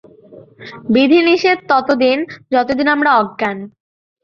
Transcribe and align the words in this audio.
বিধিনিষেধ 0.93 1.57
ততদিন, 1.69 2.17
যতদিন 2.51 2.87
আমরা 2.87 3.11
অজ্ঞান। 3.17 3.57